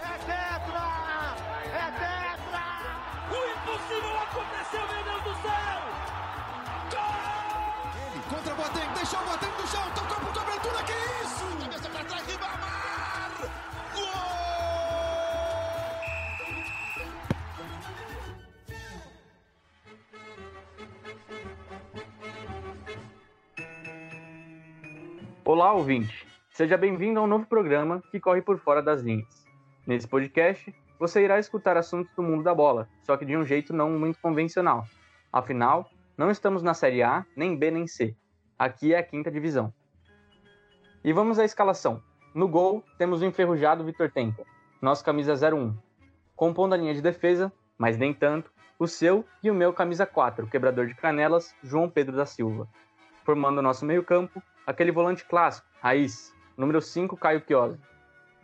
É 0.00 0.18
tetra! 0.18 0.86
É 1.72 1.86
tetra! 2.02 2.64
O 3.30 3.38
impossível 3.52 4.16
aconteceu, 4.18 4.84
meu 4.86 5.02
Deus 5.04 5.22
do 5.22 5.34
céu! 5.42 5.80
Gol! 6.90 7.34
Ele 8.12 8.22
contra 8.28 8.52
o 8.52 8.56
Boateng, 8.56 8.92
deixou 8.94 9.20
o 9.20 9.24
Boateng 9.24 9.52
no 9.60 9.66
chão, 9.66 9.90
tocou 9.94 10.18
por 10.18 10.32
cobertura, 10.32 10.82
que 10.84 10.96
isso? 11.24 11.46
Cabeça 11.62 11.88
pra 11.88 12.04
trás, 12.04 12.26
Ribamar! 12.26 13.30
Gol! 13.94 14.34
Olá, 25.46 25.72
ouvinte! 25.72 26.26
Seja 26.50 26.76
bem-vindo 26.76 27.18
a 27.18 27.22
um 27.22 27.26
novo 27.26 27.46
programa 27.46 28.02
que 28.10 28.20
corre 28.20 28.40
por 28.40 28.58
fora 28.58 28.80
das 28.80 29.02
linhas. 29.02 29.33
Nesse 29.86 30.08
podcast, 30.08 30.74
você 30.98 31.22
irá 31.22 31.38
escutar 31.38 31.76
assuntos 31.76 32.10
do 32.14 32.22
mundo 32.22 32.42
da 32.42 32.54
bola, 32.54 32.88
só 33.02 33.18
que 33.18 33.26
de 33.26 33.36
um 33.36 33.44
jeito 33.44 33.74
não 33.74 33.90
muito 33.90 34.18
convencional. 34.18 34.86
Afinal, 35.30 35.90
não 36.16 36.30
estamos 36.30 36.62
na 36.62 36.72
Série 36.72 37.02
A, 37.02 37.26
nem 37.36 37.54
B, 37.54 37.70
nem 37.70 37.86
C. 37.86 38.16
Aqui 38.58 38.94
é 38.94 38.98
a 38.98 39.02
quinta 39.02 39.30
divisão. 39.30 39.74
E 41.04 41.12
vamos 41.12 41.38
à 41.38 41.44
escalação. 41.44 42.02
No 42.34 42.48
gol, 42.48 42.82
temos 42.96 43.20
o 43.20 43.26
enferrujado 43.26 43.84
Vitor 43.84 44.10
Tempa, 44.10 44.44
nosso 44.80 45.04
camisa 45.04 45.34
01. 45.34 45.76
Compondo 46.34 46.72
a 46.72 46.78
linha 46.78 46.94
de 46.94 47.02
defesa, 47.02 47.52
mas 47.76 47.98
nem 47.98 48.14
tanto, 48.14 48.50
o 48.78 48.88
seu 48.88 49.22
e 49.42 49.50
o 49.50 49.54
meu 49.54 49.72
camisa 49.72 50.06
4, 50.06 50.46
quebrador 50.46 50.86
de 50.86 50.94
canelas, 50.94 51.54
João 51.62 51.90
Pedro 51.90 52.16
da 52.16 52.24
Silva. 52.24 52.66
Formando 53.22 53.58
o 53.58 53.62
nosso 53.62 53.84
meio-campo, 53.84 54.42
aquele 54.66 54.90
volante 54.90 55.26
clássico, 55.26 55.68
raiz, 55.82 56.34
número 56.56 56.80
5, 56.80 57.18
Caio 57.18 57.42
Chiosi. 57.46 57.78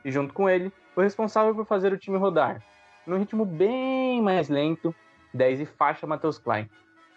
E 0.05 0.11
junto 0.11 0.35
com 0.35 0.49
ele, 0.49 0.71
o 0.95 1.01
responsável 1.01 1.55
por 1.55 1.67
fazer 1.67 1.93
o 1.93 1.99
time 1.99 2.17
rodar, 2.17 2.63
num 3.07 3.19
ritmo 3.19 3.45
bem 3.45 4.21
mais 4.21 4.49
lento, 4.49 4.95
10 5.33 5.61
e 5.61 5.67
faixa 5.67 6.07
Matheus 6.07 6.39
Klein. 6.39 6.69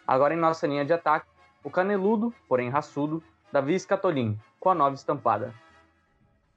Agora 0.08 0.34
em 0.34 0.38
nossa 0.38 0.68
linha 0.68 0.86
de 0.86 0.94
ataque, 0.94 1.28
o 1.64 1.70
caneludo, 1.70 2.34
porém 2.48 2.70
raçudo, 2.70 3.24
Davi 3.52 3.80
Scatolin, 3.80 4.38
com 4.60 4.70
a 4.70 4.76
nova 4.76 4.96
estampada. 4.96 5.54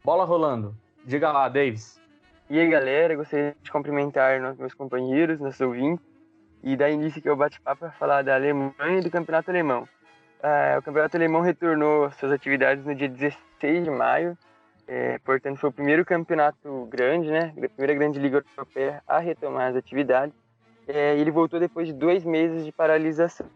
Bola 0.04 0.24
rolando. 0.24 0.74
Diga 1.04 1.30
lá, 1.30 1.48
Davis. 1.48 2.00
E 2.48 2.58
aí, 2.58 2.68
galera, 2.68 3.14
gostaria 3.16 3.56
de 3.60 3.70
cumprimentar 3.70 4.40
meus 4.56 4.74
companheiros, 4.74 5.40
nossos 5.40 5.60
ouvintes, 5.60 6.04
e 6.62 6.76
dar 6.76 6.90
início 6.90 7.18
aqui 7.18 7.28
ao 7.28 7.36
bate-papo 7.36 7.80
para 7.80 7.90
falar 7.92 8.22
da 8.22 8.34
Alemanha 8.34 8.98
e 8.98 9.00
do 9.00 9.10
Campeonato 9.10 9.50
Alemão. 9.50 9.88
É, 10.42 10.78
o 10.78 10.82
Campeonato 10.82 11.16
Alemão 11.16 11.40
retornou 11.40 12.10
suas 12.12 12.32
atividades 12.32 12.84
no 12.84 12.94
dia 12.94 13.08
16 13.08 13.84
de 13.84 13.90
maio, 13.90 14.38
é, 14.86 15.18
portanto 15.18 15.58
foi 15.58 15.70
o 15.70 15.72
primeiro 15.72 16.04
campeonato 16.04 16.86
grande, 16.86 17.30
né, 17.30 17.52
a 17.56 17.68
primeira 17.68 17.94
grande 17.94 18.18
liga 18.18 18.44
europeia 18.56 19.02
a 19.06 19.18
retomar 19.18 19.70
as 19.70 19.76
atividades. 19.76 20.34
É, 20.86 21.16
ele 21.16 21.30
voltou 21.30 21.58
depois 21.58 21.88
de 21.88 21.92
dois 21.92 22.24
meses 22.24 22.64
de 22.64 22.70
paralisação. 22.70 23.46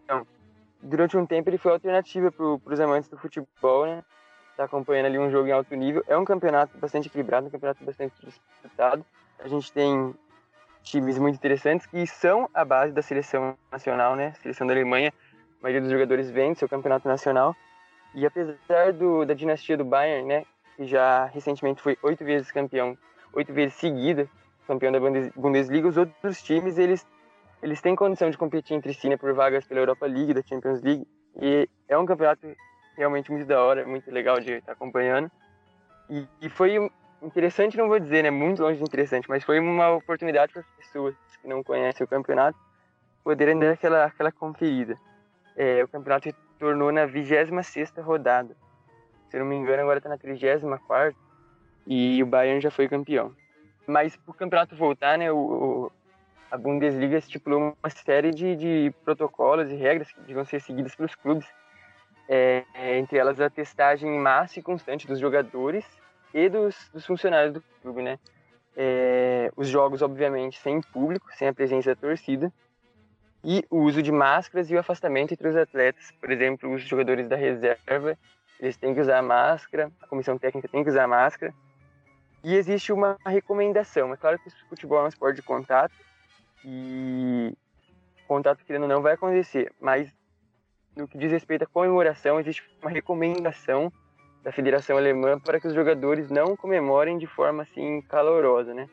Durante 0.83 1.17
um 1.17 1.25
tempo 1.25 1.49
ele 1.49 1.59
foi 1.59 1.73
alternativa 1.73 2.33
para 2.33 2.73
os 2.73 2.81
amantes 2.81 3.09
do 3.09 3.17
futebol, 3.17 3.87
né, 3.87 4.03
está 4.51 4.65
acompanhando 4.65 5.07
ali 5.07 5.19
um 5.19 5.31
jogo 5.31 5.49
em 5.49 5.53
alto 5.53 5.75
nível. 5.75 6.05
É 6.09 6.17
um 6.17 6.25
campeonato 6.25 6.77
bastante 6.79 7.09
equilibrado, 7.09 7.47
um 7.47 7.51
campeonato 7.51 7.85
bastante 7.85 8.15
disputado. 8.25 9.05
A 9.39 9.49
gente 9.49 9.73
tem 9.73 10.15
times 10.83 11.19
muito 11.19 11.37
interessantes 11.37 11.87
que 11.87 12.07
são 12.07 12.49
a 12.53 12.65
base 12.65 12.93
da 12.93 13.03
seleção 13.03 13.57
nacional, 13.71 14.17
né, 14.17 14.33
seleção 14.43 14.67
da 14.67 14.73
Alemanha 14.73 15.13
a 15.61 15.63
maioria 15.63 15.83
dos 15.83 15.91
jogadores 15.91 16.31
vem 16.31 16.55
do 16.55 16.59
seu 16.59 16.69
campeonato 16.69 17.07
nacional. 17.07 17.55
E 18.15 18.25
apesar 18.25 18.93
do, 18.95 19.27
da 19.27 19.35
dinastia 19.35 19.77
do 19.77 19.85
Bayern, 19.85 20.27
né, 20.27 20.45
que 20.77 20.87
já 20.87 21.27
recentemente 21.27 21.83
foi 21.83 21.97
oito 22.03 22.25
vezes 22.25 22.51
campeão, 22.51 22.97
oito 23.33 23.53
vezes 23.53 23.75
seguida 23.75 24.29
campeão 24.67 24.93
da 24.93 25.01
Bundesliga, 25.35 25.89
os 25.89 25.97
outros 25.97 26.41
times 26.43 26.79
eles 26.79 27.05
eles 27.61 27.81
têm 27.81 27.97
condição 27.97 28.31
de 28.31 28.39
competir 28.39 28.75
entre 28.75 28.95
si 28.95 29.09
né, 29.09 29.17
por 29.17 29.35
vagas 29.35 29.67
pela 29.67 29.81
Europa 29.81 30.07
League, 30.07 30.33
da 30.33 30.43
Champions 30.43 30.81
League. 30.81 31.07
E 31.37 31.69
é 31.89 31.99
um 31.99 32.07
campeonato 32.07 32.47
realmente 32.97 33.31
muito 33.31 33.47
da 33.47 33.63
hora, 33.63 33.87
muito 33.87 34.11
legal 34.11 34.41
de 34.41 34.53
estar 34.53 34.73
acompanhando. 34.73 35.31
E, 36.09 36.27
e 36.41 36.49
foi 36.49 36.91
interessante, 37.21 37.77
não 37.77 37.87
vou 37.87 37.99
dizer, 37.99 38.23
né, 38.23 38.31
muito 38.31 38.63
longe 38.63 38.79
de 38.79 38.83
interessante, 38.83 39.29
mas 39.29 39.45
foi 39.45 39.61
uma 39.61 39.91
oportunidade 39.91 40.53
para 40.53 40.63
as 40.63 40.69
pessoas 40.77 41.15
que 41.43 41.49
não 41.49 41.63
conhecem 41.63 42.03
o 42.03 42.09
campeonato 42.09 42.59
poderem 43.23 43.59
dar 43.59 43.73
aquela 43.73 44.05
aquela 44.05 44.33
conferida 44.33 44.97
é, 45.61 45.85
o 45.85 45.89
campeonato 45.89 46.27
retornou 46.27 46.91
na 46.91 47.05
26 47.05 47.51
rodada. 47.99 48.57
Se 49.31 49.39
não 49.39 49.47
me 49.47 49.55
engano, 49.55 49.83
agora 49.83 49.99
está 49.99 50.09
na 50.09 50.19
34 50.19 51.17
e 51.87 52.23
o 52.23 52.27
Bayern 52.27 52.61
já 52.61 52.71
foi 52.71 52.89
campeão. 52.89 53.35
Mas 53.87 54.17
para 54.17 54.31
o 54.31 54.35
campeonato 54.35 54.77
voltar, 54.77 55.17
né, 55.17 55.31
o, 55.31 55.91
a 56.51 56.59
Bundesliga 56.59 57.17
estipulou 57.17 57.61
uma 57.61 57.91
série 57.91 58.33
de, 58.33 58.57
de 58.57 58.95
protocolos 59.05 59.71
e 59.71 59.75
regras 59.75 60.11
que 60.11 60.21
deviam 60.21 60.45
ser 60.45 60.61
seguidas 60.61 60.95
pelos 60.95 61.15
clubes. 61.15 61.47
É, 62.29 62.65
entre 62.99 63.19
elas 63.19 63.41
a 63.41 63.51
testagem 63.51 64.09
em 64.09 64.19
massa 64.19 64.61
e 64.61 64.63
constante 64.63 65.07
dos 65.07 65.19
jogadores 65.19 65.85
e 66.33 66.49
dos, 66.49 66.89
dos 66.93 67.05
funcionários 67.05 67.55
do 67.55 67.65
clube, 67.83 68.03
né? 68.03 68.21
É, 68.77 69.51
os 69.57 69.67
jogos, 69.69 70.01
obviamente, 70.01 70.59
sem 70.61 70.81
público, 70.81 71.27
sem 71.35 71.49
a 71.49 71.53
presença 71.53 71.93
da 71.93 72.01
torcida 72.01 72.53
e 73.43 73.65
o 73.71 73.79
uso 73.79 74.03
de 74.03 74.13
máscaras 74.13 74.71
e 74.71 74.75
o 74.75 74.79
afastamento 74.79 75.33
entre 75.33 75.49
os 75.49 75.57
atletas. 75.57 76.13
Por 76.21 76.31
exemplo, 76.31 76.73
os 76.73 76.83
jogadores 76.83 77.29
da 77.29 77.37
reserva, 77.37 78.17
eles 78.61 78.77
têm 78.77 78.95
que 78.95 79.01
usar 79.01 79.23
máscara, 79.23 79.91
a 80.01 80.07
comissão 80.07 80.39
técnica 80.39 80.69
tem 80.69 80.85
que 80.85 80.91
usar 80.91 81.07
máscara. 81.09 81.53
E 82.45 82.55
existe 82.55 82.93
uma 82.93 83.19
recomendação. 83.27 84.13
É 84.13 84.17
claro 84.17 84.39
que 84.39 84.49
o 84.49 84.69
futebol 84.69 85.01
é 85.01 85.05
um 85.05 85.09
esporte 85.09 85.37
de 85.37 85.43
contato 85.43 85.95
e 86.65 87.55
contato, 88.29 88.65
querendo 88.65 88.87
não, 88.87 89.03
vai 89.03 89.15
acontecer. 89.15 89.73
Mas 89.81 90.15
no 90.95 91.09
que 91.09 91.19
diz 91.19 91.33
respeito 91.33 91.65
à 91.65 91.67
comemoração, 91.67 92.39
existe 92.39 92.63
uma 92.83 92.91
recomendação 92.91 93.93
da 94.43 94.53
Federação 94.53 94.97
Alemã 94.97 95.39
para 95.39 95.59
que 95.59 95.67
os 95.67 95.75
jogadores 95.75 96.31
não 96.31 96.57
comemorem 96.57 97.19
de 97.19 97.27
forma 97.27 97.63
assim 97.63 98.03
calorosa, 98.03 98.75
né? 98.75 98.89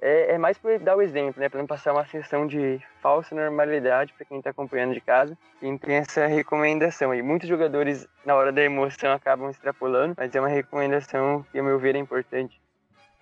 É, 0.00 0.34
é 0.34 0.38
mais 0.38 0.58
para 0.58 0.78
dar 0.78 0.96
o 0.96 1.02
exemplo, 1.02 1.40
né? 1.40 1.48
Para 1.48 1.60
não 1.60 1.66
passar 1.66 1.92
uma 1.92 2.04
sensação 2.06 2.46
de 2.46 2.80
falsa 3.00 3.34
normalidade 3.34 4.12
para 4.12 4.26
quem 4.26 4.38
está 4.38 4.50
acompanhando 4.50 4.94
de 4.94 5.00
casa. 5.00 5.36
Quem 5.60 5.76
tem 5.78 5.96
essa 5.96 6.26
recomendação 6.26 7.10
aí. 7.10 7.22
Muitos 7.22 7.48
jogadores, 7.48 8.06
na 8.24 8.34
hora 8.34 8.52
da 8.52 8.62
emoção, 8.62 9.12
acabam 9.12 9.50
extrapolando, 9.50 10.14
mas 10.16 10.34
é 10.34 10.40
uma 10.40 10.48
recomendação 10.48 11.44
que, 11.50 11.58
a 11.58 11.62
meu 11.62 11.78
ver, 11.78 11.96
é 11.96 11.98
importante. 11.98 12.60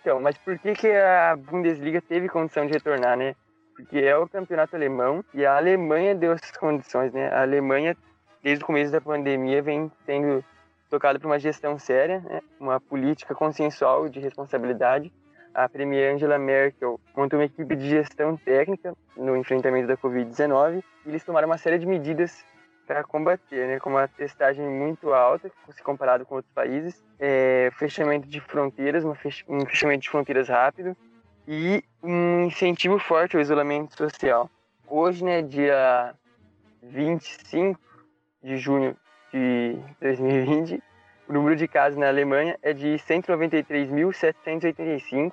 Então, 0.00 0.20
mas 0.20 0.36
por 0.36 0.58
que, 0.58 0.74
que 0.74 0.90
a 0.90 1.36
Bundesliga 1.36 2.00
teve 2.02 2.28
condição 2.28 2.66
de 2.66 2.72
retornar, 2.72 3.16
né? 3.16 3.34
Porque 3.74 3.98
é 3.98 4.16
o 4.16 4.28
campeonato 4.28 4.76
alemão 4.76 5.24
e 5.32 5.44
a 5.44 5.56
Alemanha 5.56 6.14
deu 6.14 6.32
essas 6.32 6.56
condições, 6.56 7.12
né? 7.12 7.28
A 7.28 7.42
Alemanha, 7.42 7.96
desde 8.42 8.62
o 8.62 8.66
começo 8.66 8.92
da 8.92 9.00
pandemia, 9.00 9.62
vem 9.62 9.90
sendo 10.04 10.44
tocada 10.90 11.18
por 11.18 11.26
uma 11.26 11.38
gestão 11.38 11.78
séria, 11.78 12.20
né? 12.20 12.40
uma 12.60 12.78
política 12.78 13.34
consensual 13.34 14.08
de 14.08 14.20
responsabilidade 14.20 15.12
a 15.54 15.68
premier 15.68 16.14
Angela 16.14 16.38
Merkel 16.38 16.98
montou 17.16 17.38
uma 17.38 17.44
equipe 17.44 17.76
de 17.76 17.88
gestão 17.88 18.36
técnica 18.36 18.92
no 19.16 19.36
enfrentamento 19.36 19.86
da 19.86 19.96
Covid-19 19.96 20.82
e 21.06 21.08
eles 21.08 21.22
tomaram 21.24 21.46
uma 21.46 21.56
série 21.56 21.78
de 21.78 21.86
medidas 21.86 22.44
para 22.86 23.04
combater, 23.04 23.66
né, 23.66 23.78
como 23.78 23.96
a 23.96 24.06
testagem 24.06 24.68
muito 24.68 25.14
alta, 25.14 25.50
se 25.70 25.82
comparado 25.82 26.26
com 26.26 26.34
outros 26.34 26.52
países, 26.52 27.02
é, 27.18 27.70
fechamento 27.78 28.28
de 28.28 28.40
fronteiras, 28.40 29.02
um 29.04 29.14
fechamento 29.14 30.02
de 30.02 30.10
fronteiras 30.10 30.48
rápido 30.48 30.94
e 31.48 31.82
um 32.02 32.44
incentivo 32.44 32.98
forte 32.98 33.36
ao 33.36 33.42
isolamento 33.42 33.96
social. 33.96 34.50
Hoje, 34.86 35.24
né, 35.24 35.40
dia 35.40 36.14
25 36.82 37.80
de 38.42 38.58
junho 38.58 38.94
de 39.32 39.78
2020, 40.00 40.82
o 41.26 41.32
número 41.32 41.56
de 41.56 41.66
casos 41.66 41.98
na 41.98 42.08
Alemanha 42.08 42.58
é 42.60 42.74
de 42.74 42.96
193.785 42.96 45.32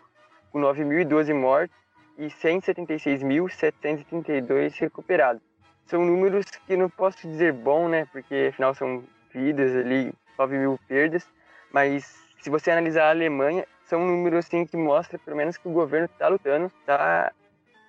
com 0.52 0.60
9.012 0.60 1.34
mortos 1.34 1.76
e 2.18 2.28
176.732 2.28 4.78
recuperados. 4.80 5.42
São 5.86 6.06
números 6.06 6.46
que 6.68 6.78
não 6.78 6.90
posso 6.90 7.28
dizer 7.28 7.52
bom, 7.54 7.90
né? 7.90 8.06
Porque 8.12 8.50
afinal 8.52 8.76
são 8.76 9.04
vidas 9.34 9.76
ali, 9.76 10.14
9 10.38 10.58
mil 10.58 10.80
perdas. 10.88 11.28
Mas 11.72 12.16
se 12.42 12.50
você 12.50 12.72
analisar 12.72 13.06
a 13.06 13.12
Alemanha, 13.12 13.66
são 13.86 14.06
números 14.06 14.46
assim 14.46 14.66
que 14.66 14.76
mostram 14.78 15.20
pelo 15.20 15.38
menos 15.38 15.58
que 15.58 15.68
o 15.68 15.72
governo 15.72 16.06
está 16.06 16.28
lutando, 16.28 16.72
está 16.80 17.32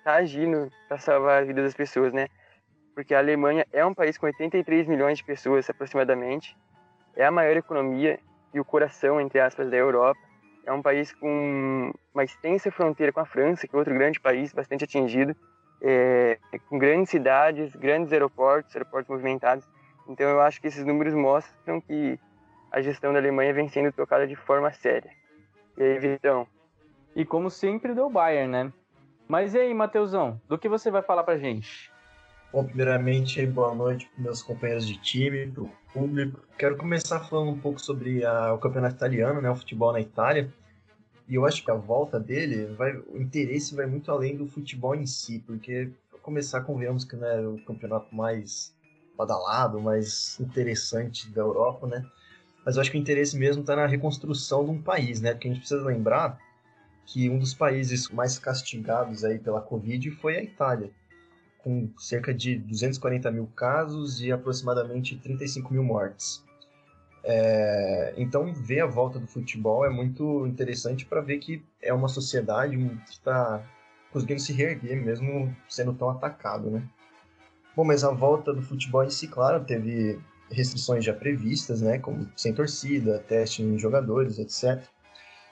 tá 0.03 0.15
agindo 0.15 0.71
para 0.87 0.97
salvar 0.97 1.41
a 1.41 1.45
vida 1.45 1.61
das 1.61 1.73
pessoas, 1.73 2.13
né? 2.13 2.27
Porque 2.93 3.15
a 3.15 3.19
Alemanha 3.19 3.65
é 3.71 3.85
um 3.85 3.93
país 3.93 4.17
com 4.17 4.25
83 4.25 4.87
milhões 4.87 5.17
de 5.17 5.23
pessoas 5.23 5.69
aproximadamente, 5.69 6.57
é 7.15 7.25
a 7.25 7.31
maior 7.31 7.55
economia 7.55 8.19
e 8.53 8.59
o 8.59 8.65
coração, 8.65 9.19
entre 9.19 9.39
aspas, 9.39 9.69
da 9.69 9.77
Europa 9.77 10.19
é 10.65 10.71
um 10.71 10.81
país 10.81 11.13
com 11.13 11.91
uma 12.13 12.23
extensa 12.23 12.71
fronteira 12.71 13.11
com 13.11 13.19
a 13.19 13.25
França, 13.25 13.67
que 13.67 13.75
é 13.75 13.77
outro 13.77 13.93
grande 13.93 14.19
país 14.19 14.53
bastante 14.53 14.83
atingido, 14.83 15.35
é, 15.81 16.39
com 16.69 16.79
grandes 16.79 17.09
cidades, 17.09 17.75
grandes 17.75 18.11
aeroportos, 18.13 18.75
aeroportos 18.75 19.09
movimentados. 19.09 19.67
Então 20.07 20.29
eu 20.29 20.41
acho 20.41 20.59
que 20.61 20.67
esses 20.67 20.85
números 20.85 21.13
mostram 21.13 21.79
que 21.81 22.19
a 22.71 22.81
gestão 22.81 23.13
da 23.13 23.19
Alemanha 23.19 23.53
vem 23.53 23.69
sendo 23.69 23.91
tocada 23.91 24.25
de 24.25 24.35
forma 24.35 24.71
séria. 24.71 25.11
E 25.77 25.83
aí, 25.83 25.99
Vitão, 25.99 26.47
E 27.15 27.23
como 27.23 27.49
sempre, 27.49 27.93
deu 27.93 28.09
Bayern, 28.09 28.51
né? 28.51 28.73
Mas 29.27 29.53
e 29.53 29.59
aí, 29.59 29.73
Matheusão, 29.73 30.41
do 30.47 30.57
que 30.57 30.67
você 30.67 30.89
vai 30.89 31.03
falar 31.03 31.23
pra 31.23 31.37
gente? 31.37 31.92
Bom, 32.53 32.63
primeiramente, 32.63 33.43
boa 33.47 33.73
noite 33.73 34.07
para 34.13 34.25
meus 34.25 34.43
companheiros 34.43 34.85
de 34.85 34.95
time, 34.97 35.47
para 35.47 35.63
o 35.63 35.71
público. 35.91 36.39
Quero 36.55 36.77
começar 36.77 37.19
falando 37.21 37.49
um 37.49 37.59
pouco 37.59 37.81
sobre 37.81 38.23
a, 38.23 38.53
o 38.53 38.59
campeonato 38.59 38.93
italiano, 38.93 39.41
né, 39.41 39.49
o 39.49 39.55
futebol 39.55 39.91
na 39.91 39.99
Itália. 39.99 40.53
E 41.27 41.33
eu 41.33 41.47
acho 41.47 41.65
que 41.65 41.71
a 41.71 41.73
volta 41.73 42.19
dele, 42.19 42.67
vai, 42.75 42.95
o 42.95 43.19
interesse 43.19 43.73
vai 43.73 43.87
muito 43.87 44.11
além 44.11 44.37
do 44.37 44.45
futebol 44.45 44.93
em 44.93 45.07
si, 45.07 45.39
porque, 45.39 45.89
para 46.11 46.19
começar, 46.19 46.61
convenhamos 46.61 47.03
que 47.03 47.15
não 47.15 47.27
é 47.27 47.41
o 47.41 47.57
campeonato 47.65 48.13
mais 48.15 48.71
badalado, 49.17 49.81
mais 49.81 50.39
interessante 50.39 51.31
da 51.31 51.41
Europa, 51.41 51.87
né? 51.87 52.05
Mas 52.63 52.75
eu 52.75 52.81
acho 52.81 52.91
que 52.91 52.97
o 52.99 53.01
interesse 53.01 53.35
mesmo 53.35 53.61
está 53.61 53.75
na 53.75 53.87
reconstrução 53.87 54.63
de 54.63 54.69
um 54.69 54.79
país, 54.79 55.19
né? 55.21 55.31
Porque 55.31 55.47
a 55.47 55.51
gente 55.51 55.61
precisa 55.61 55.83
lembrar 55.83 56.39
que 57.03 57.31
um 57.31 57.39
dos 57.39 57.55
países 57.55 58.09
mais 58.09 58.37
castigados 58.37 59.23
aí 59.23 59.39
pela 59.39 59.59
Covid 59.59 60.11
foi 60.11 60.37
a 60.37 60.43
Itália, 60.43 60.91
com 61.63 61.89
cerca 61.97 62.33
de 62.33 62.57
240 62.57 63.31
mil 63.31 63.47
casos 63.55 64.21
e 64.21 64.31
aproximadamente 64.31 65.15
35 65.15 65.73
mil 65.73 65.83
mortes. 65.83 66.43
É, 67.23 68.13
então, 68.17 68.53
ver 68.53 68.81
a 68.81 68.85
volta 68.85 69.17
do 69.17 69.25
futebol 69.25 69.85
é 69.85 69.89
muito 69.89 70.45
interessante 70.45 71.05
para 71.05 71.21
ver 71.21 71.37
que 71.37 71.63
é 71.81 71.93
uma 71.93 72.09
sociedade 72.09 72.77
que 72.77 73.11
está 73.11 73.63
conseguindo 74.11 74.41
se 74.41 74.51
reerguer, 74.51 75.01
mesmo 75.01 75.55
sendo 75.69 75.93
tão 75.93 76.09
atacado, 76.09 76.69
né? 76.69 76.83
Bom, 77.75 77.85
mas 77.85 78.03
a 78.03 78.11
volta 78.11 78.53
do 78.53 78.61
futebol 78.61 79.03
em 79.03 79.09
si, 79.09 79.27
claro, 79.27 79.63
teve 79.63 80.19
restrições 80.51 81.03
já 81.03 81.13
previstas, 81.13 81.81
né, 81.81 81.97
como 81.97 82.29
sem 82.35 82.53
torcida, 82.53 83.17
teste 83.19 83.63
em 83.63 83.79
jogadores, 83.79 84.37
etc. 84.37 84.83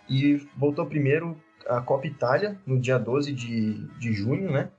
E 0.07 0.35
voltou 0.55 0.85
primeiro 0.85 1.35
a 1.67 1.81
Copa 1.81 2.05
Itália, 2.05 2.59
no 2.65 2.79
dia 2.79 2.99
12 2.99 3.31
de, 3.31 3.87
de 3.97 4.13
junho, 4.13 4.51
né? 4.51 4.69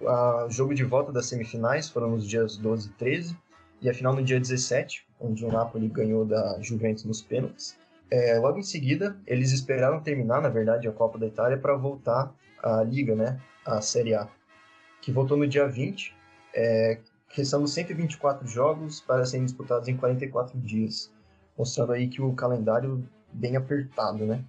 O 0.00 0.48
jogo 0.48 0.74
de 0.74 0.82
volta 0.82 1.12
das 1.12 1.26
semifinais 1.26 1.90
foram 1.90 2.10
nos 2.12 2.26
dias 2.26 2.56
12 2.56 2.88
e 2.88 2.92
13, 2.92 3.36
e 3.82 3.90
a 3.90 3.92
final 3.92 4.14
no 4.14 4.22
dia 4.22 4.40
17, 4.40 5.06
onde 5.20 5.44
o 5.44 5.52
Napoli 5.52 5.88
ganhou 5.88 6.24
da 6.24 6.58
Juventus 6.60 7.04
nos 7.04 7.20
pênaltis. 7.20 7.76
É, 8.10 8.38
logo 8.38 8.58
em 8.58 8.62
seguida, 8.62 9.16
eles 9.26 9.52
esperaram 9.52 10.00
terminar, 10.00 10.40
na 10.40 10.48
verdade, 10.48 10.88
a 10.88 10.92
Copa 10.92 11.18
da 11.18 11.26
Itália 11.26 11.58
para 11.58 11.76
voltar 11.76 12.34
à 12.62 12.82
Liga, 12.82 13.14
né? 13.14 13.38
A 13.64 13.82
Série 13.82 14.14
A, 14.14 14.26
que 15.02 15.12
voltou 15.12 15.36
no 15.36 15.46
dia 15.46 15.68
20, 15.68 16.16
é, 16.54 16.98
restando 17.28 17.68
124 17.68 18.48
jogos 18.48 19.02
para 19.02 19.26
serem 19.26 19.44
disputados 19.44 19.86
em 19.86 19.96
44 19.96 20.58
dias, 20.58 21.12
mostrando 21.58 21.92
aí 21.92 22.08
que 22.08 22.22
o 22.22 22.32
calendário 22.32 23.06
bem 23.32 23.54
apertado, 23.54 24.24
né? 24.24 24.42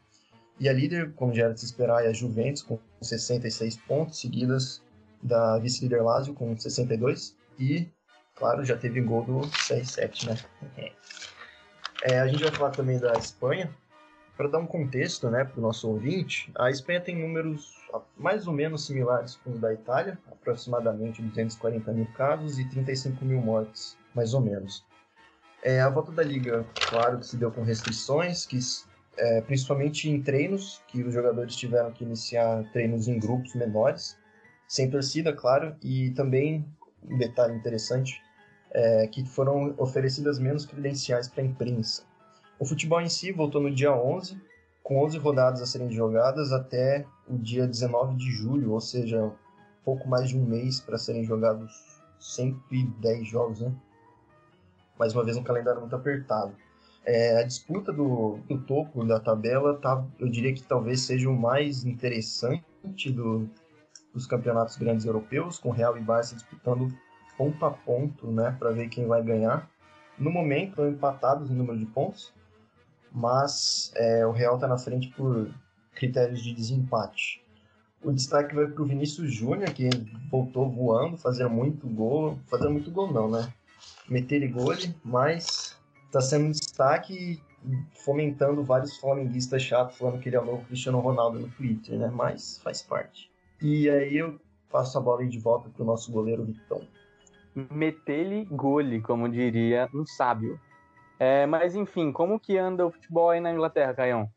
E 0.57 0.69
a 0.69 0.73
líder, 0.73 1.11
como 1.13 1.33
já 1.33 1.45
era 1.45 1.53
de 1.53 1.59
se 1.59 1.65
esperar, 1.65 2.05
é 2.05 2.07
a 2.07 2.13
Juventus, 2.13 2.61
com 2.61 2.79
66 3.01 3.75
pontos, 3.77 4.19
seguidas 4.19 4.81
da 5.21 5.57
vice-líder 5.59 6.01
Lazio, 6.01 6.33
com 6.33 6.57
62. 6.57 7.35
E, 7.59 7.87
claro, 8.35 8.63
já 8.63 8.77
teve 8.77 9.01
gol 9.01 9.23
do 9.23 9.39
6-7, 9.41 10.27
né? 10.27 10.91
É, 12.03 12.19
a 12.19 12.27
gente 12.27 12.43
vai 12.43 12.51
falar 12.51 12.71
também 12.71 12.99
da 12.99 13.13
Espanha. 13.13 13.73
Para 14.35 14.47
dar 14.47 14.59
um 14.59 14.65
contexto 14.65 15.29
né, 15.29 15.43
para 15.43 15.59
o 15.59 15.61
nosso 15.61 15.87
ouvinte, 15.87 16.51
a 16.57 16.71
Espanha 16.71 16.99
tem 16.99 17.15
números 17.15 17.75
mais 18.17 18.47
ou 18.47 18.53
menos 18.53 18.85
similares 18.85 19.35
com 19.35 19.51
os 19.51 19.59
da 19.59 19.73
Itália, 19.73 20.17
aproximadamente 20.31 21.21
240 21.21 21.91
mil 21.91 22.07
casos 22.15 22.57
e 22.57 22.67
35 22.69 23.23
mil 23.23 23.39
mortes, 23.39 23.97
mais 24.15 24.33
ou 24.33 24.41
menos. 24.41 24.83
É, 25.63 25.79
a 25.81 25.89
volta 25.89 26.11
da 26.11 26.23
Liga, 26.23 26.65
claro 26.89 27.19
que 27.19 27.27
se 27.27 27.37
deu 27.37 27.51
com 27.51 27.61
restrições, 27.61 28.45
que 28.45 28.57
é, 29.17 29.41
principalmente 29.41 30.09
em 30.09 30.21
treinos, 30.21 30.81
que 30.87 31.03
os 31.03 31.13
jogadores 31.13 31.55
tiveram 31.55 31.91
que 31.91 32.03
iniciar 32.03 32.63
treinos 32.71 33.07
em 33.07 33.19
grupos 33.19 33.53
menores, 33.53 34.17
sem 34.71 34.89
torcida, 34.89 35.33
claro, 35.33 35.75
e 35.83 36.11
também 36.11 36.65
um 37.03 37.17
detalhe 37.17 37.53
interessante 37.53 38.21
é 38.73 39.05
que 39.05 39.25
foram 39.25 39.75
oferecidas 39.77 40.39
menos 40.39 40.65
credenciais 40.65 41.27
para 41.27 41.43
a 41.43 41.45
imprensa. 41.45 42.03
O 42.57 42.63
futebol 42.63 43.01
em 43.01 43.09
si 43.09 43.33
voltou 43.33 43.59
no 43.59 43.69
dia 43.69 43.93
11, 43.93 44.41
com 44.81 45.03
11 45.03 45.17
rodadas 45.17 45.61
a 45.61 45.65
serem 45.65 45.91
jogadas 45.91 46.53
até 46.53 47.05
o 47.27 47.37
dia 47.37 47.67
19 47.67 48.15
de 48.15 48.31
julho, 48.31 48.71
ou 48.71 48.79
seja, 48.79 49.29
pouco 49.83 50.07
mais 50.07 50.29
de 50.29 50.37
um 50.37 50.45
mês 50.45 50.79
para 50.79 50.97
serem 50.97 51.25
jogados 51.25 51.69
110 52.17 53.27
jogos, 53.27 53.59
né? 53.59 53.73
Mais 54.97 55.13
uma 55.13 55.25
vez 55.25 55.35
um 55.35 55.43
calendário 55.43 55.81
muito 55.81 55.97
apertado. 55.97 56.55
É, 57.05 57.41
a 57.41 57.43
disputa 57.43 57.91
do, 57.91 58.39
do, 58.47 58.57
topo 58.61 59.03
da 59.03 59.19
tabela, 59.19 59.77
tá, 59.79 60.01
eu 60.17 60.29
diria 60.29 60.53
que 60.53 60.63
talvez 60.63 61.01
seja 61.01 61.29
o 61.29 61.35
mais 61.35 61.83
interessante 61.83 63.11
do, 63.11 63.49
dos 64.13 64.27
campeonatos 64.27 64.75
grandes 64.77 65.05
europeus, 65.05 65.57
com 65.57 65.71
Real 65.71 65.97
e 65.97 66.01
Barça 66.01 66.35
disputando 66.35 66.93
ponto 67.37 67.65
a 67.65 67.71
ponto, 67.71 68.27
né, 68.27 68.55
para 68.59 68.71
ver 68.71 68.89
quem 68.89 69.07
vai 69.07 69.23
ganhar. 69.23 69.69
No 70.17 70.29
momento, 70.29 70.69
estão 70.69 70.89
empatados 70.89 71.49
em 71.49 71.55
número 71.55 71.79
de 71.79 71.85
pontos, 71.85 72.33
mas 73.11 73.91
é, 73.95 74.25
o 74.25 74.31
Real 74.31 74.55
está 74.55 74.67
na 74.67 74.77
frente 74.77 75.07
por 75.09 75.49
critérios 75.95 76.41
de 76.41 76.53
desempate. 76.53 77.43
O 78.03 78.11
destaque 78.11 78.55
vai 78.55 78.67
para 78.67 78.81
o 78.81 78.85
Vinícius 78.85 79.33
Júnior, 79.33 79.71
que 79.73 79.89
voltou 80.29 80.69
voando, 80.69 81.17
fazendo 81.17 81.49
muito 81.49 81.87
gol, 81.87 82.39
fazendo 82.47 82.71
muito 82.71 82.89
gol 82.91 83.11
não, 83.11 83.29
né? 83.29 83.51
Meter 84.09 84.47
gol, 84.51 84.73
mas 85.03 85.77
está 86.07 86.19
sendo 86.19 86.45
um 86.45 86.51
destaque 86.51 87.41
fomentando 88.03 88.63
vários 88.63 88.97
flamenguistas 88.97 89.61
chatos 89.61 89.97
falando 89.97 90.19
que 90.19 90.29
ele 90.29 90.35
é 90.35 90.41
o 90.41 90.45
novo 90.45 90.65
Cristiano 90.65 90.99
Ronaldo 90.99 91.39
no 91.39 91.49
Twitter, 91.49 91.97
né? 91.97 92.11
Mas 92.13 92.59
faz 92.59 92.81
parte. 92.81 93.30
E 93.61 93.89
aí 93.89 94.17
eu 94.17 94.39
passo 94.69 94.97
a 94.97 95.01
bola 95.01 95.21
aí 95.21 95.27
de 95.27 95.37
volta 95.37 95.69
pro 95.69 95.85
nosso 95.85 96.11
goleiro 96.11 96.43
Vitão. 96.43 96.81
Metele 97.53 98.45
gole, 98.45 99.01
como 99.01 99.29
diria 99.29 99.87
um 99.93 100.05
sábio. 100.05 100.59
É, 101.19 101.45
mas 101.45 101.75
enfim, 101.75 102.11
como 102.11 102.39
que 102.39 102.57
anda 102.57 102.85
o 102.85 102.91
futebol 102.91 103.29
aí 103.29 103.39
na 103.39 103.51
Inglaterra, 103.51 103.93
Caião? 103.93 104.27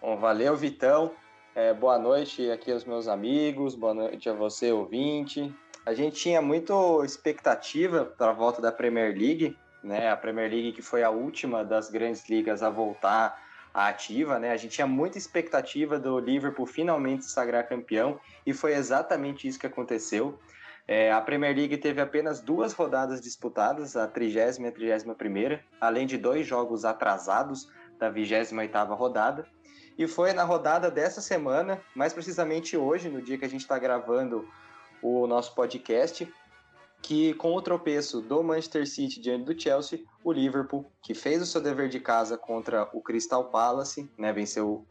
Bom, 0.00 0.16
valeu, 0.16 0.56
Vitão. 0.56 1.10
É, 1.54 1.74
boa 1.74 1.98
noite 1.98 2.48
aqui 2.50 2.70
aos 2.70 2.84
meus 2.84 3.08
amigos, 3.08 3.74
boa 3.74 3.92
noite 3.92 4.28
a 4.28 4.32
você, 4.32 4.70
ouvinte. 4.70 5.52
A 5.84 5.92
gente 5.92 6.14
tinha 6.16 6.40
muito 6.40 7.02
expectativa 7.02 8.04
para 8.04 8.30
a 8.30 8.34
volta 8.34 8.62
da 8.62 8.70
Premier 8.70 9.16
League, 9.16 9.56
né? 9.82 10.08
A 10.08 10.16
Premier 10.16 10.48
League 10.48 10.72
que 10.72 10.82
foi 10.82 11.02
a 11.02 11.10
última 11.10 11.64
das 11.64 11.90
grandes 11.90 12.28
ligas 12.28 12.62
a 12.62 12.70
voltar 12.70 13.36
à 13.72 13.88
ativa, 13.88 14.38
né? 14.38 14.50
A 14.50 14.56
gente 14.56 14.72
tinha 14.72 14.86
muita 14.86 15.18
expectativa 15.18 15.98
do 15.98 16.18
Liverpool 16.18 16.66
finalmente 16.66 17.24
se 17.24 17.30
sagrar 17.30 17.68
campeão 17.68 18.20
e 18.46 18.52
foi 18.52 18.74
exatamente 18.74 19.46
isso 19.46 19.58
que 19.58 19.66
aconteceu. 19.66 20.38
É, 20.86 21.12
a 21.12 21.20
Premier 21.20 21.54
League 21.54 21.76
teve 21.76 22.00
apenas 22.00 22.40
duas 22.40 22.72
rodadas 22.72 23.20
disputadas, 23.20 23.96
a 23.96 24.08
30 24.08 24.60
e 24.60 24.68
a 24.68 24.72
31 24.72 25.58
além 25.80 26.06
de 26.06 26.18
dois 26.18 26.46
jogos 26.46 26.84
atrasados 26.84 27.70
da 27.98 28.10
28ª 28.10 28.96
rodada. 28.96 29.46
E 29.96 30.08
foi 30.08 30.32
na 30.32 30.42
rodada 30.42 30.90
dessa 30.90 31.20
semana, 31.20 31.80
mais 31.94 32.12
precisamente 32.12 32.76
hoje, 32.76 33.08
no 33.08 33.20
dia 33.20 33.38
que 33.38 33.44
a 33.44 33.48
gente 33.48 33.60
está 33.60 33.78
gravando 33.78 34.48
o 35.02 35.26
nosso 35.26 35.54
podcast, 35.54 36.26
que 37.02 37.34
com 37.34 37.54
o 37.54 37.62
tropeço 37.62 38.20
do 38.20 38.42
Manchester 38.42 38.86
City 38.86 39.20
diante 39.20 39.44
do 39.44 39.60
Chelsea, 39.60 40.00
o 40.22 40.32
Liverpool, 40.32 40.90
que 41.02 41.14
fez 41.14 41.42
o 41.42 41.46
seu 41.46 41.60
dever 41.60 41.88
de 41.88 42.00
casa 42.00 42.36
contra 42.36 42.88
o 42.92 43.00
Crystal 43.00 43.44
Palace, 43.50 44.10
né, 44.18 44.32
venceu 44.32 44.86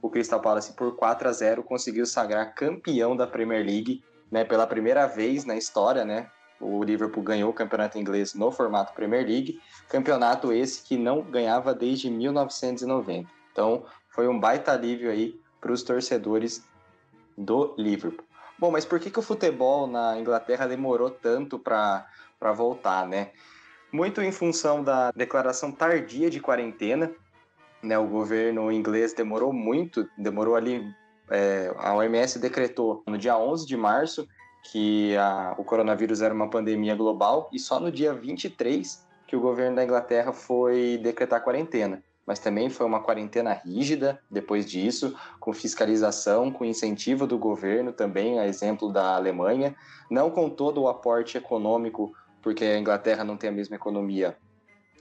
o 0.00 0.10
Crystal 0.10 0.40
Palace 0.40 0.74
por 0.74 0.94
4 0.94 1.28
a 1.28 1.32
0, 1.32 1.62
conseguiu 1.62 2.06
sagrar 2.06 2.54
campeão 2.54 3.16
da 3.16 3.26
Premier 3.26 3.64
League, 3.64 4.04
né, 4.30 4.44
pela 4.44 4.66
primeira 4.66 5.06
vez 5.06 5.44
na 5.44 5.56
história, 5.56 6.04
né? 6.04 6.30
O 6.60 6.82
Liverpool 6.82 7.22
ganhou 7.22 7.50
o 7.50 7.54
campeonato 7.54 7.98
inglês 7.98 8.34
no 8.34 8.50
formato 8.50 8.92
Premier 8.92 9.26
League, 9.26 9.60
campeonato 9.88 10.52
esse 10.52 10.82
que 10.82 10.96
não 10.96 11.22
ganhava 11.22 11.74
desde 11.74 12.10
1990. 12.10 13.28
Então, 13.52 13.84
foi 14.10 14.28
um 14.28 14.38
baita 14.38 14.72
alívio 14.72 15.10
aí 15.10 15.40
para 15.60 15.72
os 15.72 15.82
torcedores 15.82 16.64
do 17.36 17.74
Liverpool. 17.78 18.27
Bom, 18.58 18.72
mas 18.72 18.84
por 18.84 18.98
que, 18.98 19.08
que 19.08 19.18
o 19.18 19.22
futebol 19.22 19.86
na 19.86 20.18
Inglaterra 20.18 20.66
demorou 20.66 21.10
tanto 21.10 21.58
para 21.60 22.06
voltar, 22.52 23.06
né? 23.06 23.30
Muito 23.92 24.20
em 24.20 24.32
função 24.32 24.82
da 24.82 25.12
declaração 25.12 25.70
tardia 25.70 26.28
de 26.28 26.40
quarentena, 26.40 27.10
né? 27.80 27.96
O 27.96 28.06
governo 28.08 28.72
inglês 28.72 29.12
demorou 29.12 29.52
muito, 29.52 30.08
demorou 30.18 30.56
ali. 30.56 30.92
É, 31.30 31.72
a 31.78 31.94
OMS 31.94 32.38
decretou 32.40 33.04
no 33.06 33.16
dia 33.16 33.38
11 33.38 33.66
de 33.66 33.76
março 33.76 34.26
que 34.72 35.16
a, 35.16 35.54
o 35.56 35.62
coronavírus 35.62 36.20
era 36.20 36.34
uma 36.34 36.50
pandemia 36.50 36.96
global 36.96 37.48
e 37.52 37.58
só 37.60 37.78
no 37.78 37.92
dia 37.92 38.12
23 38.12 39.06
que 39.26 39.36
o 39.36 39.40
governo 39.40 39.76
da 39.76 39.84
Inglaterra 39.84 40.32
foi 40.32 40.98
decretar 41.02 41.44
quarentena 41.44 42.02
mas 42.28 42.38
também 42.38 42.68
foi 42.68 42.84
uma 42.84 43.00
quarentena 43.00 43.54
rígida 43.54 44.20
depois 44.30 44.70
disso, 44.70 45.16
com 45.40 45.50
fiscalização, 45.50 46.52
com 46.52 46.62
incentivo 46.62 47.26
do 47.26 47.38
governo 47.38 47.90
também, 47.90 48.38
a 48.38 48.46
exemplo 48.46 48.92
da 48.92 49.16
Alemanha, 49.16 49.74
não 50.10 50.30
com 50.30 50.50
todo 50.50 50.82
o 50.82 50.88
aporte 50.88 51.38
econômico, 51.38 52.12
porque 52.42 52.66
a 52.66 52.78
Inglaterra 52.78 53.24
não 53.24 53.38
tem 53.38 53.48
a 53.48 53.52
mesma 53.52 53.76
economia 53.76 54.36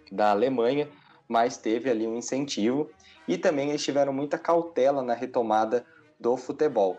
da 0.09 0.31
Alemanha, 0.31 0.87
mas 1.27 1.57
teve 1.57 1.89
ali 1.89 2.07
um 2.07 2.15
incentivo. 2.15 2.89
E 3.27 3.37
também 3.37 3.71
eles 3.71 3.83
tiveram 3.83 4.13
muita 4.13 4.37
cautela 4.37 5.03
na 5.03 5.13
retomada 5.13 5.85
do 6.17 6.37
futebol. 6.37 6.95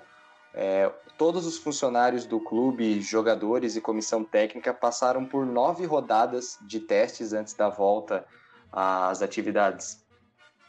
É, 0.53 0.93
todos 1.17 1.47
os 1.47 1.57
funcionários 1.57 2.27
do 2.27 2.39
clube, 2.39 3.01
jogadores 3.01 3.77
e 3.77 3.81
comissão 3.81 4.23
técnica 4.23 4.75
passaram 4.75 5.25
por 5.25 5.47
nove 5.47 5.87
rodadas 5.87 6.59
de 6.61 6.81
testes 6.81 7.33
antes 7.33 7.55
da 7.55 7.71
volta 7.71 8.27
às 8.71 9.23
atividades 9.23 10.07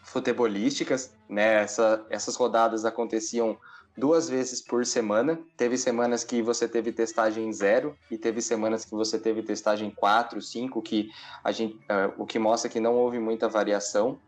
futebolísticas. 0.04 1.14
Né? 1.28 1.62
Essa, 1.64 2.06
essas 2.10 2.36
rodadas 2.36 2.86
aconteciam 2.86 3.58
duas 3.98 4.30
vezes 4.30 4.62
por 4.62 4.86
semana. 4.86 5.40
Teve 5.58 5.78
semanas 5.78 6.24
que 6.24 6.42
você 6.42 6.68
teve 6.68 6.92
testagem 6.92 7.52
zero 7.52 7.96
e 8.10 8.18
teve 8.18 8.42
semanas 8.42 8.86
que 8.86 8.92
você 8.92 9.20
teve 9.20 9.44
testagem 9.44 9.92
4, 9.92 10.42
5, 10.42 10.82
que 10.82 11.10
a 11.44 11.52
gente, 11.52 11.76
uh, 11.76 12.14
o 12.18 12.26
que 12.26 12.40
mostra 12.40 12.70
que 12.70 12.80
não 12.80 12.96
houve 12.96 13.20
muita 13.20 13.48
variação. 13.48 14.20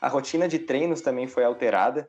A 0.00 0.08
rotina 0.08 0.48
de 0.48 0.58
treinos 0.58 1.00
também 1.00 1.26
foi 1.26 1.44
alterada. 1.44 2.08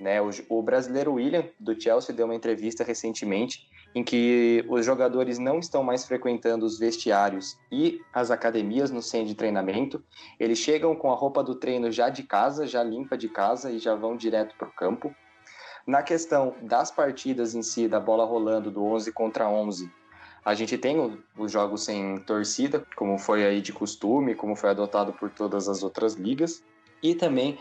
Né? 0.00 0.20
O, 0.20 0.30
o 0.48 0.62
brasileiro 0.62 1.14
William, 1.14 1.44
do 1.58 1.80
Chelsea, 1.80 2.14
deu 2.14 2.26
uma 2.26 2.34
entrevista 2.34 2.84
recentemente 2.84 3.68
em 3.94 4.04
que 4.04 4.64
os 4.68 4.84
jogadores 4.84 5.38
não 5.38 5.58
estão 5.58 5.82
mais 5.82 6.04
frequentando 6.04 6.64
os 6.64 6.78
vestiários 6.78 7.58
e 7.72 8.00
as 8.12 8.30
academias 8.30 8.90
no 8.90 9.02
centro 9.02 9.28
de 9.28 9.34
treinamento. 9.34 10.02
Eles 10.38 10.58
chegam 10.58 10.94
com 10.94 11.10
a 11.10 11.16
roupa 11.16 11.42
do 11.42 11.54
treino 11.54 11.90
já 11.90 12.08
de 12.08 12.22
casa, 12.22 12.66
já 12.66 12.82
limpa 12.82 13.16
de 13.16 13.28
casa 13.28 13.70
e 13.70 13.78
já 13.78 13.94
vão 13.94 14.16
direto 14.16 14.54
para 14.56 14.68
o 14.68 14.72
campo. 14.72 15.14
Na 15.86 16.02
questão 16.02 16.54
das 16.62 16.90
partidas 16.90 17.54
em 17.54 17.62
si, 17.62 17.88
da 17.88 17.98
bola 17.98 18.24
rolando 18.24 18.70
do 18.70 18.84
11 18.84 19.10
contra 19.12 19.48
11, 19.48 19.90
a 20.44 20.54
gente 20.54 20.76
tem 20.78 21.18
os 21.36 21.50
jogos 21.50 21.84
sem 21.84 22.18
torcida, 22.18 22.84
como 22.94 23.18
foi 23.18 23.44
aí 23.44 23.60
de 23.60 23.72
costume, 23.72 24.34
como 24.34 24.54
foi 24.54 24.70
adotado 24.70 25.12
por 25.12 25.30
todas 25.30 25.68
as 25.68 25.82
outras 25.82 26.14
ligas, 26.14 26.62
e 27.02 27.14
também 27.14 27.58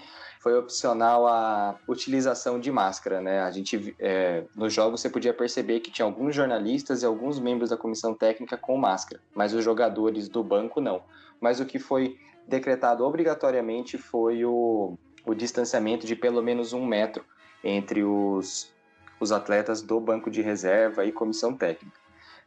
foi 0.48 0.58
opcional 0.58 1.28
a 1.28 1.78
utilização 1.86 2.58
de 2.58 2.72
máscara, 2.72 3.20
né? 3.20 3.42
A 3.42 3.52
gente 3.52 3.94
é, 4.00 4.46
nos 4.56 4.72
jogos 4.72 5.02
você 5.02 5.10
podia 5.10 5.34
perceber 5.34 5.82
que 5.82 5.92
tinha 5.92 6.06
alguns 6.06 6.34
jornalistas 6.34 7.04
e 7.04 7.06
alguns 7.06 7.38
membros 7.38 7.70
da 7.70 7.76
comissão 7.76 8.14
técnica 8.14 8.56
com 8.56 8.78
máscara, 8.78 9.22
mas 9.36 9.54
os 9.54 9.62
jogadores 9.62 10.30
do 10.30 10.42
banco 10.42 10.80
não. 10.80 11.04
Mas 11.42 11.60
o 11.60 11.66
que 11.66 11.78
foi 11.78 12.18
decretado 12.48 13.04
obrigatoriamente 13.04 13.98
foi 13.98 14.46
o, 14.46 14.98
o 15.26 15.36
distanciamento 15.36 16.08
de 16.08 16.16
pelo 16.16 16.42
menos 16.42 16.72
um 16.72 16.86
metro 16.86 17.26
entre 17.62 18.06
os, 18.06 18.74
os 19.20 19.34
atletas 19.34 19.82
do 19.82 20.00
banco 20.00 20.32
de 20.32 20.42
reserva 20.42 21.04
e 21.04 21.12
comissão 21.12 21.54
técnica. 21.54 22.00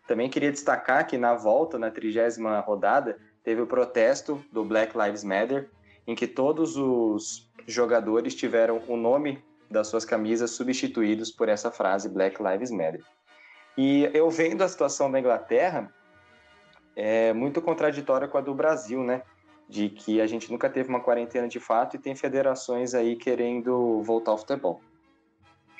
Também 0.06 0.30
queria 0.30 0.50
destacar 0.50 1.06
que 1.06 1.18
na 1.18 1.34
volta, 1.34 1.78
na 1.78 1.90
trigésima 1.90 2.60
rodada, 2.60 3.18
teve 3.44 3.60
o 3.60 3.66
protesto 3.66 4.42
do 4.50 4.64
Black 4.64 4.96
Lives 4.96 5.22
Matter, 5.22 5.68
em 6.10 6.14
que 6.16 6.26
todos 6.26 6.76
os 6.76 7.48
jogadores 7.68 8.34
tiveram 8.34 8.82
o 8.88 8.96
nome 8.96 9.40
das 9.70 9.86
suas 9.86 10.04
camisas 10.04 10.50
substituídos 10.50 11.30
por 11.30 11.48
essa 11.48 11.70
frase 11.70 12.08
Black 12.08 12.42
Lives 12.42 12.72
Matter. 12.72 13.04
E 13.78 14.10
eu 14.12 14.28
vendo 14.28 14.62
a 14.62 14.68
situação 14.68 15.08
da 15.08 15.20
Inglaterra, 15.20 15.94
é 16.96 17.32
muito 17.32 17.62
contraditória 17.62 18.26
com 18.26 18.36
a 18.36 18.40
do 18.40 18.52
Brasil, 18.52 19.04
né? 19.04 19.22
De 19.68 19.88
que 19.88 20.20
a 20.20 20.26
gente 20.26 20.50
nunca 20.50 20.68
teve 20.68 20.88
uma 20.88 20.98
quarentena 20.98 21.46
de 21.46 21.60
fato 21.60 21.94
e 21.94 22.00
tem 22.00 22.16
federações 22.16 22.92
aí 22.92 23.14
querendo 23.14 24.02
voltar 24.02 24.32
ao 24.32 24.38
futebol. 24.38 24.80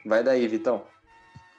Vai 0.07 0.23
daí, 0.23 0.47
Vitão. 0.47 0.85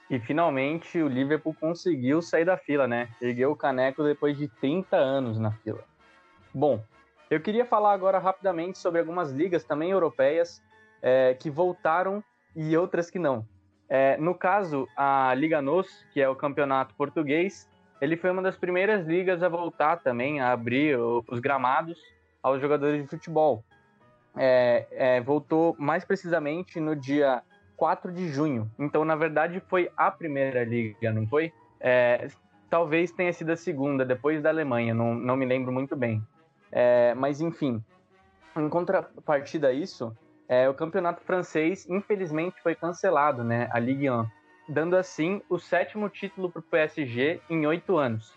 E 0.08 0.18
finalmente 0.18 0.98
o 0.98 1.08
Liverpool 1.08 1.54
conseguiu 1.60 2.22
sair 2.22 2.46
da 2.46 2.56
fila, 2.56 2.88
né? 2.88 3.10
Ergueu 3.20 3.50
o 3.50 3.56
caneco 3.56 4.02
depois 4.02 4.38
de 4.38 4.48
30 4.48 4.96
anos 4.96 5.38
na 5.38 5.50
fila. 5.50 5.84
Bom, 6.54 6.82
eu 7.34 7.40
queria 7.40 7.64
falar 7.64 7.94
agora 7.94 8.18
rapidamente 8.18 8.78
sobre 8.78 9.00
algumas 9.00 9.32
ligas 9.32 9.64
também 9.64 9.90
europeias 9.90 10.62
é, 11.00 11.34
que 11.34 11.48
voltaram 11.48 12.22
e 12.54 12.76
outras 12.76 13.10
que 13.10 13.18
não. 13.18 13.46
É, 13.88 14.18
no 14.18 14.34
caso, 14.34 14.86
a 14.94 15.32
Liga 15.34 15.62
NOS, 15.62 16.06
que 16.12 16.20
é 16.20 16.28
o 16.28 16.36
campeonato 16.36 16.94
português, 16.94 17.66
ele 18.02 18.18
foi 18.18 18.30
uma 18.30 18.42
das 18.42 18.56
primeiras 18.56 19.06
ligas 19.06 19.42
a 19.42 19.48
voltar 19.48 20.02
também, 20.02 20.40
a 20.40 20.52
abrir 20.52 20.98
os 20.98 21.40
gramados 21.40 21.98
aos 22.42 22.60
jogadores 22.60 23.00
de 23.02 23.08
futebol. 23.08 23.64
É, 24.36 24.86
é 24.90 25.20
voltou 25.22 25.74
mais 25.78 26.04
precisamente 26.04 26.78
no 26.78 26.94
dia 26.94 27.42
4 27.78 28.12
de 28.12 28.28
junho. 28.28 28.70
Então, 28.78 29.06
na 29.06 29.16
verdade, 29.16 29.58
foi 29.68 29.90
a 29.96 30.10
primeira 30.10 30.64
liga, 30.64 31.10
não 31.10 31.26
foi? 31.26 31.50
É, 31.80 32.28
talvez 32.68 33.10
tenha 33.10 33.32
sido 33.32 33.52
a 33.52 33.56
segunda, 33.56 34.04
depois 34.04 34.42
da 34.42 34.50
Alemanha, 34.50 34.92
não, 34.92 35.14
não 35.14 35.34
me 35.34 35.46
lembro 35.46 35.72
muito 35.72 35.96
bem. 35.96 36.22
É, 36.72 37.14
mas, 37.14 37.40
enfim, 37.40 37.84
em 38.56 38.68
contrapartida 38.68 39.68
a 39.68 39.72
isso, 39.72 40.16
é, 40.48 40.68
o 40.68 40.74
campeonato 40.74 41.22
francês, 41.22 41.86
infelizmente, 41.88 42.60
foi 42.62 42.74
cancelado, 42.74 43.44
né? 43.44 43.68
A 43.70 43.78
Ligue 43.78 44.10
1, 44.10 44.26
dando 44.68 44.96
assim 44.96 45.42
o 45.48 45.58
sétimo 45.58 46.08
título 46.08 46.50
para 46.50 46.60
o 46.60 46.62
PSG 46.62 47.40
em 47.48 47.66
oito 47.66 47.96
anos. 47.96 48.34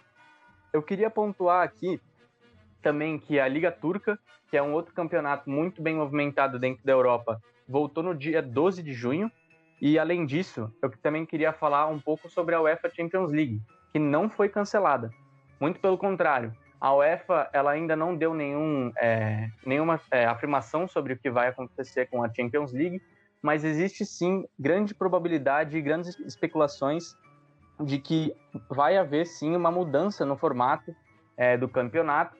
Eu 0.71 0.83
queria 0.83 1.09
pontuar 1.09 1.63
aqui 1.63 2.01
também 2.81 3.17
que 3.17 3.39
a 3.39 3.47
Liga 3.47 3.71
Turca, 3.71 4.19
que 4.49 4.57
é 4.57 4.61
um 4.61 4.73
outro 4.73 4.93
campeonato 4.93 5.49
muito 5.49 5.81
bem 5.81 5.95
movimentado 5.95 6.59
dentro 6.59 6.85
da 6.85 6.91
Europa, 6.91 7.41
voltou 7.67 8.03
no 8.03 8.13
dia 8.13 8.41
12 8.41 8.83
de 8.83 8.93
junho. 8.93 9.31
E 9.81 9.97
além 9.97 10.25
disso, 10.25 10.71
eu 10.81 10.91
também 11.01 11.25
queria 11.25 11.51
falar 11.51 11.87
um 11.87 11.99
pouco 11.99 12.29
sobre 12.29 12.55
a 12.55 12.61
UEFA 12.61 12.89
Champions 12.89 13.31
League, 13.31 13.61
que 13.91 13.99
não 13.99 14.29
foi 14.29 14.47
cancelada. 14.47 15.09
Muito 15.59 15.79
pelo 15.79 15.97
contrário, 15.97 16.53
a 16.85 16.93
UEFA 16.93 17.49
ela 17.51 17.71
ainda 17.71 17.95
não 17.95 18.15
deu 18.15 18.35
nenhum, 18.35 18.91
é, 18.97 19.49
nenhuma 19.65 19.99
é, 20.11 20.25
afirmação 20.25 20.87
sobre 20.87 21.13
o 21.13 21.17
que 21.17 21.31
vai 21.31 21.47
acontecer 21.47 22.05
com 22.05 22.23
a 22.23 22.31
Champions 22.31 22.71
League, 22.71 23.01
mas 23.41 23.63
existe 23.63 24.05
sim 24.05 24.47
grande 24.59 24.93
probabilidade 24.93 25.75
e 25.75 25.81
grandes 25.81 26.15
especulações 26.19 27.17
de 27.79 27.97
que 27.97 28.35
vai 28.69 28.97
haver 28.97 29.25
sim 29.25 29.55
uma 29.55 29.71
mudança 29.71 30.23
no 30.27 30.37
formato 30.37 30.95
é, 31.35 31.57
do 31.57 31.67
campeonato. 31.67 32.37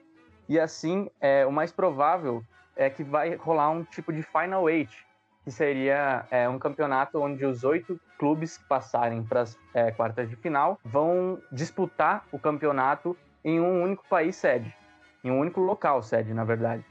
E 0.48 0.60
assim 0.60 1.10
é, 1.20 1.44
o 1.44 1.50
mais 1.50 1.72
provável 1.72 2.40
é 2.76 2.88
que 2.88 3.02
vai 3.02 3.34
rolar 3.34 3.70
um 3.70 3.82
tipo 3.82 4.12
de 4.12 4.22
Final 4.22 4.70
Eight, 4.70 4.96
que 5.42 5.50
seria 5.50 6.24
é, 6.30 6.48
um 6.48 6.56
campeonato 6.56 7.20
onde 7.20 7.44
os 7.44 7.64
oito 7.64 7.98
clubes 8.16 8.58
que 8.58 8.68
passarem 8.68 9.24
para 9.24 9.40
as 9.40 9.58
é, 9.74 9.90
quartas 9.90 10.30
de 10.30 10.36
final 10.36 10.78
vão 10.84 11.42
disputar 11.50 12.24
o 12.30 12.38
campeonato 12.38 13.16
em 13.46 13.60
um 13.60 13.80
único 13.80 14.04
país 14.08 14.34
sede, 14.34 14.74
em 15.22 15.30
um 15.30 15.38
único 15.38 15.60
local 15.60 16.02
sede, 16.02 16.34
na 16.34 16.42
verdade. 16.42 16.84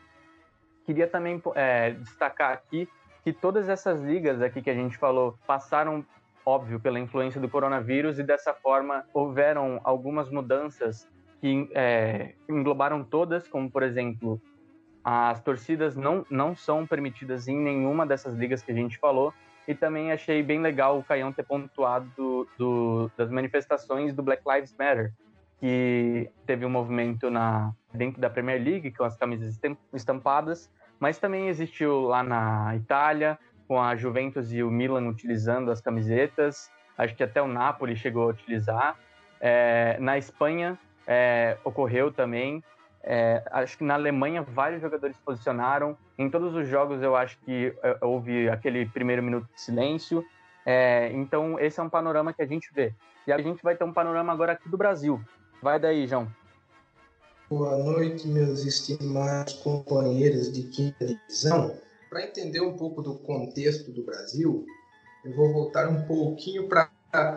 Queria 0.86 1.06
também 1.06 1.42
é, 1.54 1.92
destacar 1.92 2.54
aqui 2.54 2.88
que 3.26 3.34
todas 3.34 3.68
essas 3.68 4.02
ligas 4.02 4.42
aqui 4.42 4.62
que 4.62 4.70
a 4.70 4.74
gente 4.74 4.98
falou 4.98 5.38
passaram, 5.46 6.06
óbvio, 6.46 6.80
pela 6.80 6.98
influência 6.98 7.42
do 7.42 7.50
coronavírus 7.50 8.20
e 8.20 8.24
dessa 8.24 8.54
forma 8.54 9.04
houveram 9.14 9.82
algumas 9.84 10.30
mudanças 10.30 11.10
que 11.42 11.70
é, 11.74 12.36
englobaram 12.48 13.04
todas, 13.04 13.46
como 13.50 13.70
por 13.70 13.84
exemplo 13.84 14.42
as 15.04 15.42
torcidas 15.42 15.96
não, 15.98 16.26
não 16.30 16.56
são 16.56 16.88
permitidas 16.88 17.50
em 17.50 17.60
nenhuma 17.60 18.06
dessas 18.06 18.34
ligas 18.34 18.64
que 18.64 18.72
a 18.72 18.76
gente 18.76 18.98
falou. 18.98 19.34
E 19.68 19.76
também 19.76 20.12
achei 20.12 20.42
bem 20.42 20.62
legal 20.62 20.98
o 20.98 21.04
Caião 21.04 21.34
ter 21.34 21.44
pontuado 21.44 22.10
do, 22.16 22.48
do, 22.58 23.12
das 23.18 23.30
manifestações 23.30 24.14
do 24.14 24.24
Black 24.24 24.44
Lives 24.48 24.74
Matter, 24.78 25.12
que 25.60 26.30
teve 26.46 26.66
um 26.66 26.70
movimento 26.70 27.30
na, 27.30 27.74
dentro 27.94 28.20
da 28.20 28.30
Premier 28.30 28.62
League, 28.62 28.92
com 28.92 29.04
as 29.04 29.18
camisas 29.18 29.60
estampadas, 29.94 30.70
mas 31.00 31.18
também 31.18 31.48
existiu 31.48 32.02
lá 32.02 32.24
na 32.24 32.76
Itália, 32.76 33.38
com 33.68 33.82
a 33.82 33.96
Juventus 33.96 34.52
e 34.54 34.62
o 34.62 34.70
Milan 34.70 35.08
utilizando 35.08 35.72
as 35.72 35.82
camisetas. 35.82 36.70
Acho 36.98 37.16
que 37.16 37.24
até 37.24 37.42
o 37.42 37.48
Napoli 37.48 37.96
chegou 37.96 38.24
a 38.24 38.28
utilizar. 38.28 38.98
É, 39.42 39.98
na 40.00 40.18
Espanha 40.18 40.78
é, 41.08 41.58
ocorreu 41.64 42.12
também. 42.12 42.64
É, 43.04 43.44
acho 43.52 43.78
que 43.78 43.84
na 43.84 43.94
Alemanha 43.96 44.42
vários 44.42 44.82
jogadores 44.82 45.18
posicionaram. 45.18 45.98
Em 46.18 46.30
todos 46.30 46.56
os 46.56 46.68
jogos 46.68 47.02
eu 47.02 47.16
acho 47.16 47.38
que 47.40 47.74
é, 47.84 47.98
houve 48.02 48.50
aquele 48.50 48.86
primeiro 48.86 49.22
minuto 49.22 49.48
de 49.54 49.62
silêncio. 49.62 50.24
É, 50.66 51.12
então 51.14 51.60
esse 51.60 51.80
é 51.80 51.84
um 51.84 51.90
panorama 51.90 52.34
que 52.34 52.42
a 52.42 52.48
gente 52.48 52.70
vê. 52.74 52.94
E 53.28 53.32
a 53.32 53.40
gente 53.40 53.62
vai 53.62 53.76
ter 53.76 53.84
um 53.84 53.94
panorama 53.94 54.32
agora 54.32 54.54
aqui 54.54 54.70
do 54.70 54.78
Brasil. 54.78 55.22
Vai 55.62 55.80
daí, 55.80 56.08
João. 56.08 56.28
Boa 57.50 57.78
noite, 57.78 58.28
meus 58.28 58.66
estimados 58.66 59.54
companheiros 59.54 60.52
de 60.52 60.64
quinta 60.64 61.06
divisão. 61.06 61.78
Para 62.10 62.24
entender 62.24 62.62
um 62.62 62.76
pouco 62.76 63.02
do 63.02 63.16
contexto 63.16 63.92
do 63.92 64.04
Brasil, 64.04 64.66
eu 65.24 65.36
vou 65.36 65.52
voltar 65.52 65.88
um 65.88 66.04
pouquinho 66.04 66.68
para 66.68 66.90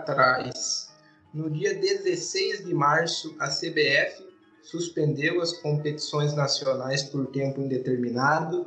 trás. 0.06 0.90
No 1.32 1.50
dia 1.50 1.74
16 1.74 2.64
de 2.64 2.74
março, 2.74 3.36
a 3.38 3.48
CBF 3.48 4.26
suspendeu 4.62 5.40
as 5.40 5.52
competições 5.52 6.34
nacionais 6.34 7.02
por 7.02 7.26
tempo 7.26 7.60
indeterminado. 7.60 8.66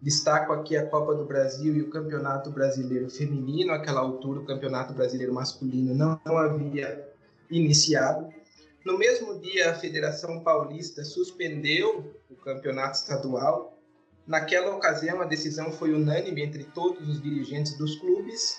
Destaco 0.00 0.52
aqui 0.52 0.76
a 0.76 0.86
Copa 0.86 1.14
do 1.14 1.24
Brasil 1.24 1.76
e 1.76 1.82
o 1.82 1.90
Campeonato 1.90 2.50
Brasileiro 2.50 3.10
Feminino. 3.10 3.72
Naquela 3.72 4.00
altura, 4.00 4.40
o 4.40 4.44
Campeonato 4.44 4.94
Brasileiro 4.94 5.34
Masculino 5.34 5.94
não, 5.94 6.20
não 6.24 6.38
havia 6.38 7.08
iniciado. 7.50 8.32
No 8.88 8.96
mesmo 8.96 9.38
dia, 9.38 9.70
a 9.70 9.74
Federação 9.74 10.42
Paulista 10.42 11.04
suspendeu 11.04 12.10
o 12.30 12.34
campeonato 12.36 12.96
estadual. 12.96 13.78
Naquela 14.26 14.74
ocasião, 14.74 15.20
a 15.20 15.26
decisão 15.26 15.70
foi 15.70 15.92
unânime 15.92 16.42
entre 16.42 16.64
todos 16.64 17.06
os 17.06 17.22
dirigentes 17.22 17.76
dos 17.76 17.96
clubes 17.96 18.58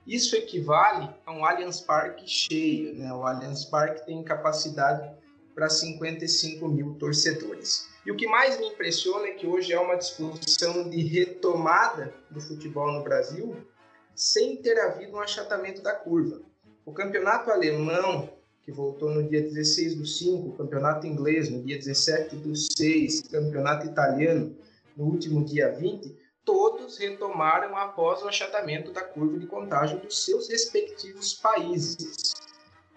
Isso 0.05 0.35
equivale 0.35 1.09
a 1.25 1.31
um 1.31 1.45
Allianz 1.45 1.79
Parque 1.79 2.27
cheio. 2.27 2.93
Né? 2.93 3.13
O 3.13 3.24
Allianz 3.24 3.63
Parque 3.63 4.05
tem 4.05 4.21
capacidade 4.21 5.09
para 5.55 5.69
55 5.69 6.67
mil 6.67 6.95
torcedores. 6.95 7.88
E 8.05 8.12
o 8.12 8.17
que 8.17 8.27
mais 8.27 8.59
me 8.59 8.67
impressiona 8.67 9.27
é 9.27 9.31
que 9.31 9.47
hoje 9.47 9.71
é 9.71 9.79
uma 9.79 9.95
discussão 9.95 10.89
de 10.89 11.01
retomada 11.03 12.13
do 12.29 12.41
futebol 12.41 12.91
no 12.91 13.01
Brasil 13.01 13.65
sem 14.13 14.57
ter 14.57 14.77
havido 14.77 15.15
um 15.15 15.21
achatamento 15.21 15.81
da 15.81 15.93
curva. 15.93 16.41
O 16.85 16.93
campeonato 16.93 17.49
alemão, 17.49 18.29
que 18.63 18.71
voltou 18.71 19.09
no 19.09 19.27
dia 19.27 19.41
16 19.41 19.95
do 19.95 20.05
5, 20.05 20.49
o 20.49 20.53
campeonato 20.53 21.07
inglês 21.07 21.49
no 21.49 21.63
dia 21.63 21.77
17 21.77 22.35
do 22.35 22.55
6, 22.55 23.23
campeonato 23.23 23.87
italiano 23.87 24.55
no 24.95 25.05
último 25.05 25.43
dia 25.43 25.71
20, 25.71 26.15
todos 26.43 26.99
retomaram 26.99 27.75
após 27.75 28.21
o 28.21 28.27
achatamento 28.27 28.93
da 28.93 29.01
curva 29.01 29.39
de 29.39 29.47
contágio 29.47 29.97
dos 29.97 30.23
seus 30.23 30.47
respectivos 30.47 31.33
países. 31.33 32.35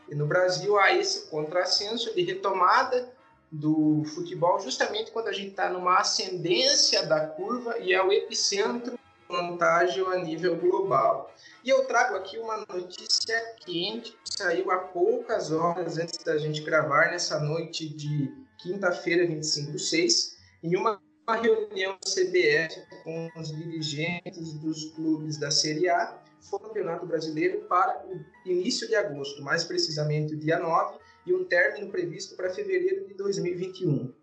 E 0.06 0.14
no 0.14 0.26
Brasil 0.26 0.78
há 0.78 0.94
esse 0.94 1.30
contrassenso 1.30 2.14
de 2.14 2.22
retomada 2.22 3.10
do 3.50 4.04
futebol 4.14 4.60
justamente 4.60 5.10
quando 5.10 5.28
a 5.28 5.32
gente 5.32 5.48
está 5.50 5.70
numa 5.70 5.96
ascendência 5.96 7.06
da 7.06 7.26
curva 7.26 7.78
e 7.78 7.94
é 7.94 8.04
o 8.04 8.12
epicentro 8.12 8.98
contágio 9.28 10.08
a 10.08 10.18
nível 10.18 10.56
global. 10.56 11.32
E 11.62 11.68
eu 11.68 11.84
trago 11.84 12.16
aqui 12.16 12.38
uma 12.38 12.64
notícia 12.66 13.38
quente 13.64 14.12
que 14.12 14.34
saiu 14.34 14.70
há 14.70 14.78
poucas 14.78 15.52
horas 15.52 15.98
antes 15.98 16.24
da 16.24 16.38
gente 16.38 16.62
gravar 16.62 17.10
nessa 17.10 17.38
noite 17.38 17.88
de 17.88 18.32
quinta-feira, 18.58 19.26
25 19.26 19.72
do 19.72 19.78
6, 19.78 20.38
em 20.62 20.76
uma 20.76 21.00
reunião 21.40 21.92
da 21.92 22.10
CBF 22.10 22.82
com 23.04 23.30
os 23.36 23.54
dirigentes 23.54 24.54
dos 24.54 24.86
clubes 24.92 25.36
da 25.38 25.50
Série 25.50 25.88
A, 25.88 26.18
Campeonato 26.50 27.04
Brasileiro 27.04 27.60
para 27.68 28.06
o 28.06 28.48
início 28.50 28.88
de 28.88 28.94
agosto, 28.94 29.42
mais 29.42 29.64
precisamente 29.64 30.34
o 30.34 30.38
dia 30.38 30.58
9, 30.58 30.98
e 31.26 31.34
um 31.34 31.44
término 31.44 31.90
previsto 31.90 32.34
para 32.36 32.48
fevereiro 32.48 33.06
de 33.06 33.14
2021. 33.14 34.14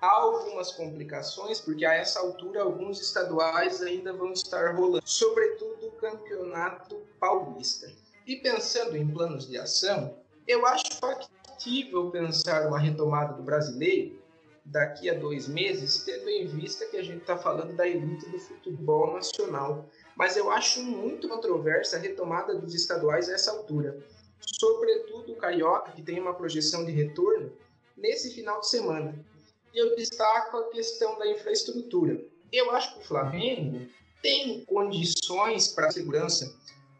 Há 0.00 0.10
algumas 0.10 0.72
complicações, 0.72 1.60
porque 1.60 1.84
a 1.84 1.92
essa 1.92 2.20
altura 2.20 2.62
alguns 2.62 3.00
estaduais 3.00 3.82
ainda 3.82 4.14
vão 4.14 4.32
estar 4.32 4.74
rolando, 4.74 5.02
sobretudo 5.04 5.88
o 5.88 5.92
Campeonato 5.92 6.96
Paulista. 7.18 7.92
E 8.26 8.36
pensando 8.36 8.96
em 8.96 9.06
planos 9.06 9.46
de 9.46 9.58
ação, 9.58 10.16
eu 10.46 10.64
acho 10.64 10.94
factível 10.98 12.10
pensar 12.10 12.66
uma 12.66 12.78
retomada 12.78 13.34
do 13.34 13.42
brasileiro 13.42 14.18
daqui 14.64 15.10
a 15.10 15.14
dois 15.14 15.46
meses, 15.48 16.02
tendo 16.02 16.28
em 16.30 16.46
vista 16.46 16.86
que 16.86 16.96
a 16.96 17.02
gente 17.02 17.20
está 17.20 17.36
falando 17.36 17.76
da 17.76 17.86
elite 17.86 18.28
do 18.30 18.38
futebol 18.38 19.12
nacional. 19.12 19.84
Mas 20.16 20.36
eu 20.36 20.50
acho 20.50 20.82
muito 20.82 21.28
controversa 21.28 21.96
a 21.96 22.00
retomada 22.00 22.54
dos 22.54 22.74
estaduais 22.74 23.28
a 23.28 23.34
essa 23.34 23.50
altura. 23.50 23.98
Sobretudo 24.40 25.32
o 25.32 25.36
Carioca, 25.36 25.92
que 25.92 26.02
tem 26.02 26.18
uma 26.18 26.34
projeção 26.34 26.86
de 26.86 26.92
retorno 26.92 27.52
nesse 27.96 28.32
final 28.34 28.60
de 28.60 28.68
semana. 28.68 29.14
E 29.72 29.96
destaco 29.96 30.56
a 30.56 30.70
questão 30.70 31.18
da 31.18 31.30
infraestrutura. 31.30 32.20
Eu 32.52 32.70
acho 32.72 32.94
que 32.94 33.00
o 33.00 33.04
Flamengo 33.04 33.86
tem 34.22 34.64
condições 34.64 35.68
para 35.68 35.86
a 35.86 35.92
segurança 35.92 36.52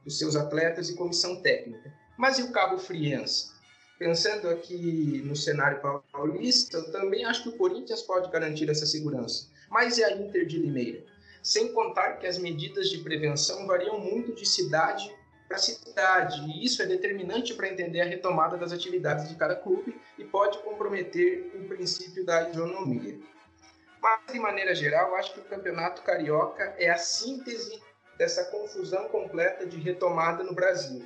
dos 0.04 0.18
seus 0.18 0.37
atletas 0.37 0.88
e 0.88 0.96
comissão 0.96 1.42
técnica. 1.42 1.92
Mas 2.16 2.38
e 2.38 2.42
o 2.42 2.52
Cabo 2.52 2.78
Friense? 2.78 3.61
pensando 4.00 4.48
aqui 4.48 5.20
no 5.26 5.37
cenário 5.37 5.78
paulista, 6.11 6.78
eu 6.78 6.90
também 6.90 7.22
acho 7.26 7.42
que 7.42 7.48
o 7.50 7.59
Corinthians 7.59 8.00
pode 8.00 8.30
garantir 8.30 8.70
essa 8.70 8.87
segurança. 8.87 9.50
Mas 9.68 9.98
e 9.98 10.02
a 10.02 10.11
Inter 10.16 10.46
de 10.46 10.56
Limeira? 10.56 11.04
Sem 11.42 11.74
contar 11.74 12.14
que 12.14 12.26
as 12.26 12.38
medidas 12.38 12.88
de 12.88 12.96
prevenção 12.98 13.66
variam 13.66 14.00
muito 14.00 14.35
de 14.35 14.46
cidade 14.48 15.14
para 15.50 15.58
cidade, 15.58 16.40
e 16.48 16.64
isso 16.64 16.80
é 16.80 16.86
determinante 16.86 17.54
para 17.54 17.68
entender 17.68 18.00
a 18.00 18.04
retomada 18.04 18.56
das 18.56 18.72
atividades 18.72 19.28
de 19.28 19.34
cada 19.34 19.56
clube 19.56 20.00
e 20.16 20.24
pode 20.24 20.58
comprometer 20.58 21.50
o 21.54 21.66
princípio 21.66 22.24
da 22.24 22.48
isonomia. 22.48 23.18
Mas, 24.00 24.32
de 24.32 24.38
maneira 24.38 24.74
geral, 24.74 25.14
acho 25.16 25.34
que 25.34 25.40
o 25.40 25.44
Campeonato 25.44 26.02
Carioca 26.02 26.74
é 26.78 26.88
a 26.88 26.96
síntese 26.96 27.82
dessa 28.16 28.44
confusão 28.44 29.08
completa 29.08 29.66
de 29.66 29.78
retomada 29.78 30.44
no 30.44 30.54
Brasil 30.54 31.04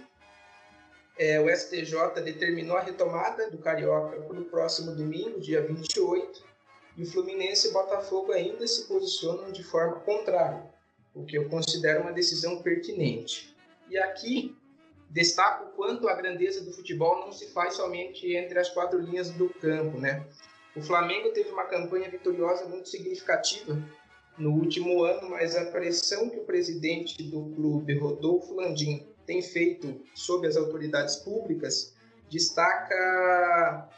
é, 1.17 1.41
o 1.41 1.49
STJ 1.49 2.21
determinou 2.25 2.77
a 2.77 2.81
retomada 2.81 3.51
do 3.51 3.59
Carioca 3.59 4.21
para 4.21 4.41
o 4.41 4.45
próximo 4.45 4.95
domingo, 4.95 5.41
dia 5.41 5.63
28, 5.63 6.45
e 6.97 7.03
o 7.03 7.07
Fluminense 7.07 7.69
e 7.69 7.73
Botafogo 7.73 8.33
ainda 8.33 8.67
se 8.67 8.87
posicionam 8.87 9.51
de 9.51 9.63
forma 9.63 10.01
contrária, 10.01 10.63
o 11.15 11.25
que 11.25 11.37
eu 11.37 11.49
considero 11.49 12.03
uma 12.03 12.13
decisão 12.13 12.63
pertinente. 12.63 13.54
E 13.89 13.99
aqui 13.99 14.57
destaco 15.11 15.73
quanto 15.77 16.09
a 16.09 16.15
grandeza 16.15 16.65
do 16.65 16.73
futebol 16.73 17.21
não 17.21 17.33
se 17.33 17.53
faz 17.53 17.75
somente 17.75 18.35
entre 18.35 18.59
as 18.59 18.71
quatro 18.71 18.99
linhas 18.99 19.31
do 19.31 19.49
campo, 19.49 19.99
né? 19.99 20.27
O 20.77 20.83
Flamengo 20.83 21.31
teve 21.31 21.51
uma 21.51 21.65
campanha 21.65 22.11
vitoriosa 22.11 22.67
muito 22.67 22.89
significativa 22.89 23.81
no 24.37 24.51
último 24.51 25.05
ano, 25.05 25.31
mas 25.31 25.55
a 25.55 25.67
pressão 25.67 26.29
que 26.29 26.39
o 26.39 26.45
presidente 26.45 27.23
do 27.23 27.55
clube, 27.55 27.97
Rodolfo 27.97 28.55
Landim, 28.55 29.07
tem 29.25 29.41
feito 29.41 30.03
sob 30.15 30.47
as 30.47 30.57
autoridades 30.57 31.17
públicas 31.17 31.95
destaca 32.29 33.89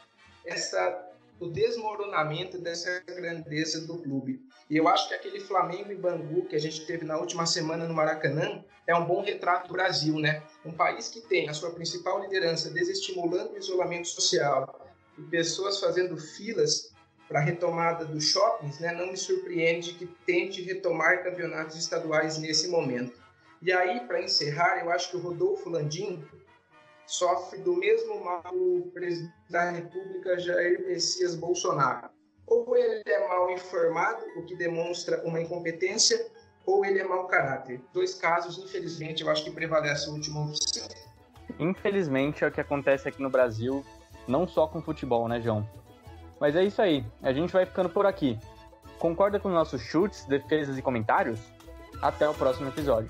essa 0.45 1.06
o 1.39 1.47
desmoronamento 1.47 2.57
dessa 2.57 3.01
grandeza 3.05 3.85
do 3.85 3.97
clube. 3.97 4.41
E 4.69 4.77
eu 4.77 4.87
acho 4.87 5.07
que 5.07 5.13
aquele 5.13 5.39
Flamengo 5.39 5.91
e 5.91 5.95
Bangu 5.95 6.45
que 6.45 6.55
a 6.55 6.59
gente 6.59 6.85
teve 6.85 7.05
na 7.05 7.17
última 7.17 7.45
semana 7.45 7.87
no 7.87 7.93
Maracanã 7.93 8.63
é 8.85 8.95
um 8.95 9.05
bom 9.05 9.21
retrato 9.21 9.67
do 9.67 9.73
Brasil, 9.73 10.19
né? 10.19 10.43
Um 10.65 10.71
país 10.71 11.09
que 11.09 11.21
tem 11.21 11.47
a 11.49 11.53
sua 11.53 11.71
principal 11.71 12.21
liderança 12.21 12.69
desestimulando 12.69 13.53
o 13.53 13.57
isolamento 13.57 14.07
social 14.07 14.87
e 15.17 15.21
pessoas 15.23 15.79
fazendo 15.79 16.17
filas 16.17 16.91
para 17.27 17.39
a 17.39 17.43
retomada 17.43 18.05
dos 18.05 18.25
shoppings, 18.25 18.79
né? 18.79 18.93
Não 18.93 19.07
me 19.07 19.17
surpreende 19.17 19.93
que 19.93 20.07
tente 20.25 20.61
retomar 20.61 21.23
campeonatos 21.23 21.75
estaduais 21.75 22.37
nesse 22.37 22.69
momento. 22.69 23.13
E 23.61 23.71
aí, 23.71 24.01
para 24.01 24.21
encerrar, 24.21 24.79
eu 24.83 24.91
acho 24.91 25.11
que 25.11 25.17
o 25.17 25.19
Rodolfo 25.19 25.69
Landim 25.69 26.23
sofre 27.07 27.59
do 27.59 27.73
mesmo 27.75 28.23
mal 28.23 28.43
do 28.43 28.91
presidente 28.93 29.33
da 29.49 29.71
República 29.71 30.37
Jair 30.37 30.85
Messias 30.85 31.35
Bolsonaro. 31.35 32.09
Ou 32.45 32.75
ele 32.77 33.01
é 33.05 33.27
mal 33.27 33.49
informado, 33.49 34.23
o 34.37 34.45
que 34.45 34.55
demonstra 34.55 35.21
uma 35.25 35.41
incompetência, 35.41 36.27
ou 36.65 36.85
ele 36.85 36.99
é 36.99 37.03
mau 37.03 37.27
caráter. 37.27 37.81
Dois 37.93 38.13
casos, 38.13 38.57
infelizmente, 38.57 39.23
eu 39.23 39.29
acho 39.29 39.43
que 39.43 39.51
prevalece 39.51 40.09
a 40.09 40.13
última 40.13 40.45
opção. 40.45 40.87
Infelizmente 41.59 42.43
é 42.43 42.47
o 42.47 42.51
que 42.51 42.61
acontece 42.61 43.07
aqui 43.07 43.21
no 43.21 43.29
Brasil, 43.29 43.83
não 44.27 44.47
só 44.47 44.67
com 44.67 44.81
futebol, 44.81 45.27
né, 45.27 45.41
João? 45.41 45.67
Mas 46.39 46.55
é 46.55 46.63
isso 46.63 46.81
aí, 46.81 47.03
a 47.23 47.33
gente 47.33 47.51
vai 47.51 47.65
ficando 47.65 47.89
por 47.89 48.05
aqui. 48.05 48.37
Concorda 48.99 49.39
com 49.39 49.49
nossos 49.49 49.81
chutes, 49.81 50.25
defesas 50.25 50.77
e 50.77 50.81
comentários? 50.81 51.39
Até 52.01 52.27
o 52.27 52.33
próximo 52.33 52.67
episódio. 52.67 53.09